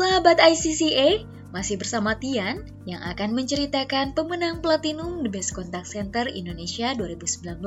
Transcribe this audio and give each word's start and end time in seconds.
Sahabat 0.00 0.40
ICCA, 0.40 1.28
masih 1.52 1.76
bersama 1.76 2.16
Tian 2.16 2.64
yang 2.88 3.04
akan 3.04 3.36
menceritakan 3.36 4.16
pemenang 4.16 4.64
Platinum 4.64 5.20
The 5.20 5.28
Best 5.28 5.52
Contact 5.52 5.92
Center 5.92 6.24
Indonesia 6.24 6.96
2019. 6.96 7.60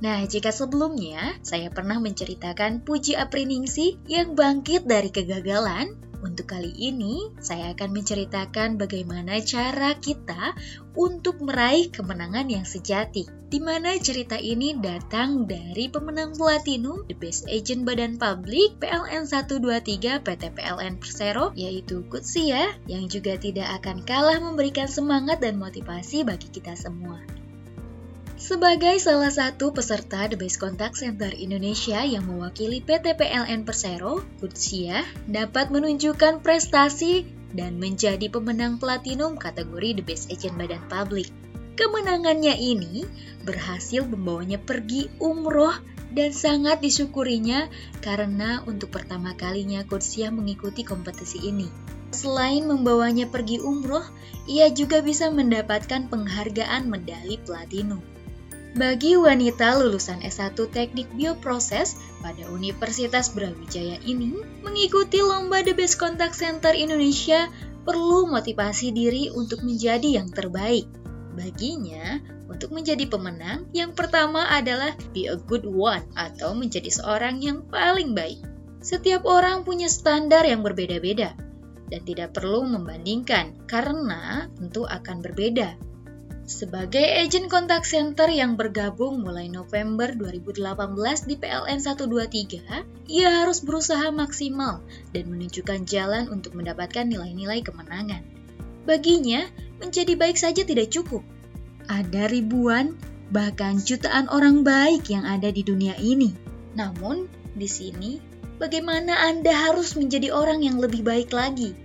Nah, 0.00 0.24
jika 0.24 0.48
sebelumnya 0.48 1.36
saya 1.44 1.68
pernah 1.68 2.00
menceritakan 2.00 2.80
Puji 2.80 3.12
Apriningsi 3.20 4.00
yang 4.08 4.32
bangkit 4.32 4.88
dari 4.88 5.12
kegagalan, 5.12 6.00
untuk 6.18 6.50
kali 6.50 6.74
ini, 6.74 7.30
saya 7.38 7.72
akan 7.74 7.94
menceritakan 7.94 8.74
bagaimana 8.74 9.38
cara 9.42 9.94
kita 9.98 10.58
untuk 10.98 11.38
meraih 11.38 11.90
kemenangan 11.94 12.50
yang 12.50 12.66
sejati. 12.66 13.30
Di 13.48 13.62
mana 13.64 13.96
cerita 13.96 14.36
ini 14.36 14.76
datang 14.76 15.48
dari 15.48 15.88
pemenang 15.88 16.36
Platinum 16.36 17.08
The 17.08 17.16
Best 17.16 17.48
Agent 17.48 17.88
Badan 17.88 18.20
Publik 18.20 18.76
PLN 18.76 19.24
123 19.24 20.20
PT 20.20 20.42
PLN 20.52 21.00
Persero, 21.00 21.56
yaitu 21.56 22.04
Kutsia, 22.12 22.76
yang 22.84 23.08
juga 23.08 23.40
tidak 23.40 23.80
akan 23.80 24.04
kalah 24.04 24.42
memberikan 24.42 24.90
semangat 24.90 25.40
dan 25.40 25.56
motivasi 25.56 26.28
bagi 26.28 26.52
kita 26.52 26.76
semua. 26.76 27.24
Sebagai 28.48 28.96
salah 28.96 29.28
satu 29.28 29.76
peserta 29.76 30.24
The 30.24 30.32
Best 30.32 30.56
Contact 30.56 30.96
Center 30.96 31.28
Indonesia 31.36 32.00
yang 32.00 32.24
mewakili 32.24 32.80
PT 32.80 33.12
PLN 33.12 33.68
Persero, 33.68 34.24
Kutsia 34.40 35.04
dapat 35.28 35.68
menunjukkan 35.68 36.40
prestasi 36.40 37.28
dan 37.52 37.76
menjadi 37.76 38.32
pemenang 38.32 38.80
platinum 38.80 39.36
kategori 39.36 40.00
The 40.00 40.04
Best 40.08 40.32
Agent 40.32 40.56
Badan 40.56 40.80
Publik. 40.88 41.28
Kemenangannya 41.76 42.56
ini 42.56 43.04
berhasil 43.44 44.08
membawanya 44.08 44.56
pergi 44.56 45.12
umroh 45.20 45.76
dan 46.16 46.32
sangat 46.32 46.80
disyukurinya 46.80 47.68
karena 48.00 48.64
untuk 48.64 48.96
pertama 48.96 49.36
kalinya 49.36 49.84
Kutsia 49.84 50.32
mengikuti 50.32 50.88
kompetisi 50.88 51.52
ini. 51.52 51.68
Selain 52.16 52.64
membawanya 52.64 53.28
pergi 53.28 53.60
umroh, 53.60 54.08
ia 54.48 54.72
juga 54.72 55.04
bisa 55.04 55.28
mendapatkan 55.28 56.08
penghargaan 56.08 56.88
medali 56.88 57.36
platinum. 57.44 58.16
Bagi 58.78 59.18
wanita 59.18 59.74
lulusan 59.74 60.22
S1 60.22 60.54
Teknik 60.54 61.10
Bioproses 61.18 61.98
pada 62.22 62.46
Universitas 62.46 63.26
Brawijaya 63.34 63.98
ini, 64.06 64.38
mengikuti 64.62 65.18
lomba 65.18 65.66
The 65.66 65.74
Best 65.74 65.98
Contact 65.98 66.38
Center 66.38 66.70
Indonesia 66.78 67.50
perlu 67.82 68.30
motivasi 68.30 68.94
diri 68.94 69.34
untuk 69.34 69.66
menjadi 69.66 70.22
yang 70.22 70.30
terbaik. 70.30 70.86
Baginya, 71.34 72.22
untuk 72.46 72.70
menjadi 72.70 73.02
pemenang, 73.10 73.66
yang 73.74 73.98
pertama 73.98 74.46
adalah 74.46 74.94
be 75.10 75.26
a 75.26 75.34
good 75.34 75.66
one 75.66 76.06
atau 76.14 76.54
menjadi 76.54 77.02
seorang 77.02 77.42
yang 77.42 77.66
paling 77.66 78.14
baik. 78.14 78.38
Setiap 78.78 79.26
orang 79.26 79.66
punya 79.66 79.90
standar 79.90 80.46
yang 80.46 80.62
berbeda-beda 80.62 81.34
dan 81.90 82.00
tidak 82.06 82.30
perlu 82.30 82.62
membandingkan 82.62 83.58
karena 83.66 84.46
tentu 84.54 84.86
akan 84.86 85.18
berbeda 85.18 85.87
sebagai 86.48 87.04
agen 87.04 87.52
kontak 87.52 87.84
center 87.84 88.24
yang 88.32 88.56
bergabung 88.56 89.20
mulai 89.20 89.52
November 89.52 90.16
2018 90.16 91.28
di 91.28 91.36
PLN 91.36 91.76
123, 91.76 93.12
ia 93.12 93.28
harus 93.44 93.60
berusaha 93.60 94.08
maksimal 94.08 94.80
dan 95.12 95.28
menunjukkan 95.28 95.84
jalan 95.84 96.24
untuk 96.32 96.56
mendapatkan 96.56 97.04
nilai-nilai 97.04 97.60
kemenangan. 97.60 98.24
Baginya, 98.88 99.44
menjadi 99.76 100.16
baik 100.16 100.40
saja 100.40 100.64
tidak 100.64 100.88
cukup. 100.88 101.20
Ada 101.84 102.32
ribuan, 102.32 102.96
bahkan 103.28 103.76
jutaan 103.76 104.32
orang 104.32 104.64
baik 104.64 105.12
yang 105.12 105.28
ada 105.28 105.52
di 105.52 105.60
dunia 105.60 106.00
ini. 106.00 106.32
Namun, 106.72 107.28
di 107.52 107.68
sini, 107.68 108.24
bagaimana 108.56 109.20
Anda 109.28 109.52
harus 109.52 109.92
menjadi 110.00 110.32
orang 110.32 110.64
yang 110.64 110.80
lebih 110.80 111.04
baik 111.04 111.28
lagi? 111.28 111.76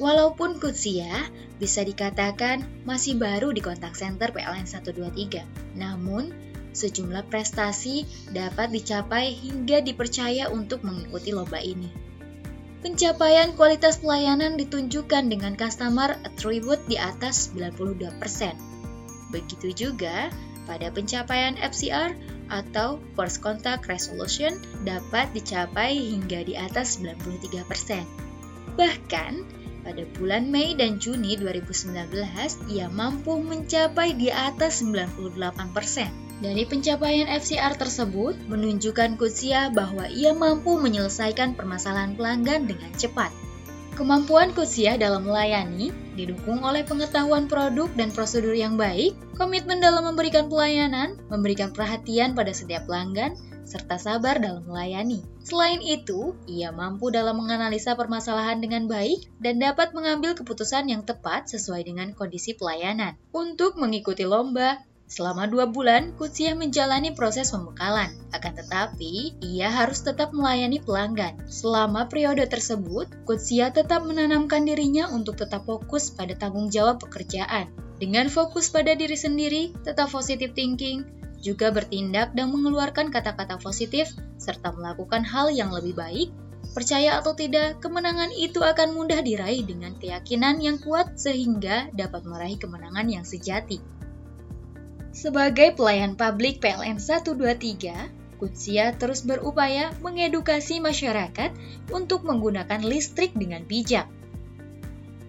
Walaupun 0.00 0.62
Kutsia 0.62 1.28
bisa 1.58 1.82
dikatakan 1.82 2.62
masih 2.86 3.18
baru 3.18 3.50
di 3.50 3.58
kontak 3.58 3.98
center 3.98 4.30
PLN 4.30 4.66
123, 4.66 5.42
namun 5.74 6.30
sejumlah 6.70 7.26
prestasi 7.26 8.06
dapat 8.30 8.70
dicapai 8.70 9.34
hingga 9.34 9.82
dipercaya 9.82 10.46
untuk 10.48 10.86
mengikuti 10.86 11.34
lomba 11.34 11.58
ini. 11.58 11.90
Pencapaian 12.78 13.58
kualitas 13.58 13.98
pelayanan 13.98 14.54
ditunjukkan 14.54 15.26
dengan 15.26 15.58
customer 15.58 16.14
attribute 16.22 16.78
di 16.86 16.94
atas 16.94 17.50
92%. 17.50 18.14
Begitu 19.34 19.68
juga 19.74 20.30
pada 20.70 20.86
pencapaian 20.94 21.58
FCR 21.58 22.14
atau 22.54 23.02
First 23.18 23.42
Contact 23.42 23.90
Resolution 23.90 24.54
dapat 24.86 25.26
dicapai 25.34 25.98
hingga 25.98 26.46
di 26.46 26.54
atas 26.54 27.02
93%. 27.02 28.06
Bahkan, 28.78 29.32
pada 29.88 30.04
bulan 30.20 30.52
Mei 30.52 30.76
dan 30.76 31.00
Juni 31.00 31.40
2019, 31.40 32.12
ia 32.68 32.92
mampu 32.92 33.40
mencapai 33.40 34.12
di 34.12 34.28
atas 34.28 34.84
98%. 34.84 36.44
Dari 36.44 36.68
pencapaian 36.68 37.24
FCR 37.24 37.80
tersebut 37.80 38.36
menunjukkan 38.52 39.16
Kutsia 39.16 39.72
bahwa 39.72 40.04
ia 40.12 40.36
mampu 40.36 40.76
menyelesaikan 40.76 41.56
permasalahan 41.56 42.14
pelanggan 42.20 42.68
dengan 42.68 42.92
cepat. 43.00 43.32
Kemampuan 43.96 44.54
Kutsia 44.54 44.94
dalam 44.94 45.26
melayani 45.26 45.90
didukung 46.14 46.62
oleh 46.62 46.86
pengetahuan 46.86 47.50
produk 47.50 47.90
dan 47.96 48.14
prosedur 48.14 48.54
yang 48.54 48.78
baik, 48.78 49.16
komitmen 49.34 49.82
dalam 49.82 50.06
memberikan 50.06 50.46
pelayanan, 50.46 51.18
memberikan 51.32 51.74
perhatian 51.74 52.36
pada 52.36 52.54
setiap 52.54 52.86
pelanggan, 52.86 53.34
serta 53.66 53.98
sabar 53.98 54.38
dalam 54.38 54.62
melayani. 54.68 55.26
Selain 55.48 55.80
itu, 55.80 56.36
ia 56.44 56.68
mampu 56.68 57.08
dalam 57.08 57.40
menganalisa 57.40 57.96
permasalahan 57.96 58.60
dengan 58.60 58.84
baik 58.84 59.32
dan 59.40 59.56
dapat 59.56 59.96
mengambil 59.96 60.36
keputusan 60.36 60.92
yang 60.92 61.08
tepat 61.08 61.48
sesuai 61.48 61.88
dengan 61.88 62.12
kondisi 62.12 62.52
pelayanan. 62.52 63.16
Untuk 63.32 63.80
mengikuti 63.80 64.28
lomba, 64.28 64.76
Selama 65.08 65.48
dua 65.48 65.64
bulan, 65.64 66.12
Kutsia 66.20 66.52
menjalani 66.52 67.16
proses 67.16 67.48
pembekalan. 67.48 68.12
Akan 68.28 68.52
tetapi, 68.52 69.40
ia 69.40 69.72
harus 69.72 70.04
tetap 70.04 70.36
melayani 70.36 70.84
pelanggan. 70.84 71.48
Selama 71.48 72.12
periode 72.12 72.44
tersebut, 72.44 73.08
Kutsia 73.24 73.72
tetap 73.72 74.04
menanamkan 74.04 74.68
dirinya 74.68 75.08
untuk 75.08 75.40
tetap 75.40 75.64
fokus 75.64 76.12
pada 76.12 76.36
tanggung 76.36 76.68
jawab 76.68 77.00
pekerjaan. 77.00 77.72
Dengan 77.96 78.28
fokus 78.28 78.68
pada 78.68 78.92
diri 78.92 79.16
sendiri, 79.16 79.72
tetap 79.80 80.12
positive 80.12 80.52
thinking, 80.52 81.08
juga 81.38 81.70
bertindak 81.70 82.34
dan 82.34 82.50
mengeluarkan 82.50 83.14
kata-kata 83.14 83.62
positif, 83.62 84.10
serta 84.38 84.74
melakukan 84.74 85.22
hal 85.22 85.54
yang 85.54 85.70
lebih 85.70 85.94
baik, 85.94 86.28
percaya 86.74 87.18
atau 87.18 87.32
tidak, 87.34 87.78
kemenangan 87.78 88.34
itu 88.34 88.60
akan 88.60 88.94
mudah 88.94 89.22
diraih 89.22 89.62
dengan 89.62 89.94
keyakinan 89.96 90.58
yang 90.58 90.76
kuat 90.82 91.14
sehingga 91.14 91.90
dapat 91.94 92.26
meraih 92.26 92.58
kemenangan 92.58 93.06
yang 93.06 93.24
sejati. 93.24 93.78
Sebagai 95.14 95.74
pelayan 95.74 96.14
publik 96.14 96.60
PLN 96.62 97.00
123, 97.00 98.38
Kutsia 98.38 98.94
terus 98.94 99.26
berupaya 99.26 99.90
mengedukasi 99.98 100.78
masyarakat 100.78 101.50
untuk 101.90 102.22
menggunakan 102.22 102.78
listrik 102.86 103.34
dengan 103.34 103.66
bijak 103.66 104.06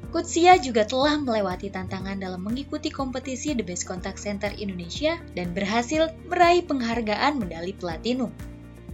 Kutsia 0.10 0.58
juga 0.58 0.90
telah 0.90 1.22
melewati 1.22 1.70
tantangan 1.70 2.18
dalam 2.18 2.42
mengikuti 2.42 2.90
kompetisi 2.90 3.54
The 3.54 3.62
Best 3.62 3.86
Contact 3.86 4.18
Center 4.18 4.50
Indonesia 4.58 5.22
dan 5.38 5.54
berhasil 5.54 6.10
meraih 6.26 6.66
penghargaan 6.66 7.38
medali 7.38 7.78
platinum. 7.78 8.34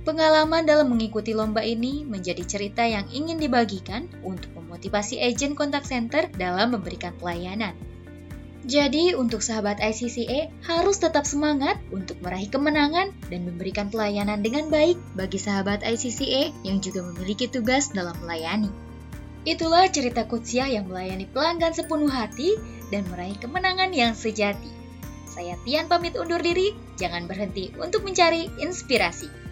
Pengalaman 0.03 0.67
dalam 0.67 0.91
mengikuti 0.91 1.31
lomba 1.31 1.63
ini 1.63 2.03
menjadi 2.03 2.43
cerita 2.43 2.83
yang 2.83 3.07
ingin 3.15 3.39
dibagikan 3.39 4.11
untuk 4.27 4.51
memotivasi 4.59 5.23
agen 5.23 5.55
kontak 5.55 5.87
center 5.87 6.27
dalam 6.35 6.75
memberikan 6.75 7.15
pelayanan. 7.15 7.71
Jadi, 8.67 9.15
untuk 9.15 9.39
sahabat 9.39 9.79
ICCA 9.79 10.51
harus 10.67 10.99
tetap 10.99 11.23
semangat 11.23 11.79
untuk 11.95 12.19
meraih 12.19 12.51
kemenangan 12.51 13.15
dan 13.31 13.45
memberikan 13.47 13.87
pelayanan 13.87 14.43
dengan 14.43 14.67
baik 14.67 14.99
bagi 15.15 15.39
sahabat 15.39 15.85
ICCA 15.85 16.51
yang 16.67 16.83
juga 16.83 17.05
memiliki 17.07 17.47
tugas 17.47 17.93
dalam 17.93 18.17
melayani. 18.25 18.73
Itulah 19.45 19.85
cerita 19.93 20.25
Kutsia 20.25 20.65
yang 20.65 20.89
melayani 20.89 21.29
pelanggan 21.29 21.69
sepenuh 21.69 22.09
hati 22.09 22.57
dan 22.89 23.05
meraih 23.13 23.37
kemenangan 23.37 23.93
yang 23.93 24.17
sejati. 24.17 24.73
Saya 25.29 25.53
Tian 25.61 25.85
pamit 25.85 26.17
undur 26.17 26.41
diri, 26.41 26.73
jangan 26.97 27.29
berhenti 27.29 27.69
untuk 27.77 28.01
mencari 28.01 28.49
inspirasi. 28.57 29.44